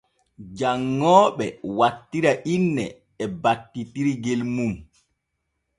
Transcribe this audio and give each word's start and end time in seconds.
Janŋooɓe 0.57 1.45
wattira 1.77 2.31
inne 2.55 2.85
e 3.23 3.25
battitirgel 3.41 4.41
mum. 4.55 4.73